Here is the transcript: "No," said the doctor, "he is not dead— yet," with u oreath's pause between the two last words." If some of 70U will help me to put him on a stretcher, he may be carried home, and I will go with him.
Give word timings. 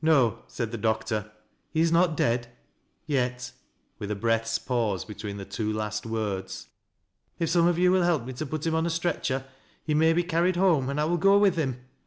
"No," 0.00 0.38
said 0.46 0.72
the 0.72 0.78
doctor, 0.78 1.32
"he 1.70 1.82
is 1.82 1.92
not 1.92 2.16
dead— 2.16 2.48
yet," 3.04 3.52
with 3.98 4.08
u 4.08 4.16
oreath's 4.16 4.58
pause 4.58 5.04
between 5.04 5.36
the 5.36 5.44
two 5.44 5.70
last 5.70 6.06
words." 6.06 6.68
If 7.38 7.50
some 7.50 7.66
of 7.66 7.76
70U 7.76 7.90
will 7.90 8.02
help 8.02 8.24
me 8.24 8.32
to 8.32 8.46
put 8.46 8.66
him 8.66 8.74
on 8.74 8.86
a 8.86 8.88
stretcher, 8.88 9.44
he 9.84 9.92
may 9.92 10.14
be 10.14 10.22
carried 10.24 10.56
home, 10.56 10.88
and 10.88 10.98
I 10.98 11.04
will 11.04 11.18
go 11.18 11.36
with 11.36 11.56
him. 11.56 11.76